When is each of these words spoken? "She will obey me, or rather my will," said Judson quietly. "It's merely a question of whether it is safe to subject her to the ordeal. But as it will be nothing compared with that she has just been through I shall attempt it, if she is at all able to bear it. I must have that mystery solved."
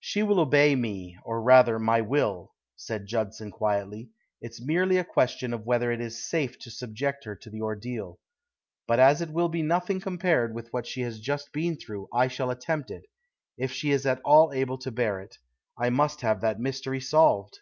"She 0.00 0.24
will 0.24 0.40
obey 0.40 0.74
me, 0.74 1.16
or 1.24 1.40
rather 1.40 1.78
my 1.78 2.00
will," 2.00 2.52
said 2.74 3.06
Judson 3.06 3.52
quietly. 3.52 4.10
"It's 4.40 4.60
merely 4.60 4.96
a 4.98 5.04
question 5.04 5.54
of 5.54 5.66
whether 5.66 5.92
it 5.92 6.00
is 6.00 6.20
safe 6.28 6.58
to 6.58 6.70
subject 6.72 7.22
her 7.26 7.36
to 7.36 7.48
the 7.48 7.60
ordeal. 7.62 8.18
But 8.88 8.98
as 8.98 9.22
it 9.22 9.30
will 9.30 9.48
be 9.48 9.62
nothing 9.62 10.00
compared 10.00 10.52
with 10.52 10.72
that 10.72 10.88
she 10.88 11.02
has 11.02 11.20
just 11.20 11.52
been 11.52 11.76
through 11.76 12.08
I 12.12 12.26
shall 12.26 12.50
attempt 12.50 12.90
it, 12.90 13.04
if 13.56 13.70
she 13.70 13.92
is 13.92 14.04
at 14.04 14.20
all 14.24 14.52
able 14.52 14.78
to 14.78 14.90
bear 14.90 15.20
it. 15.20 15.38
I 15.78 15.90
must 15.90 16.22
have 16.22 16.40
that 16.40 16.58
mystery 16.58 16.98
solved." 17.00 17.60